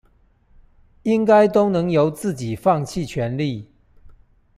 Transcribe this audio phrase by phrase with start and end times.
[1.03, 3.69] 應該都能由自己放棄權力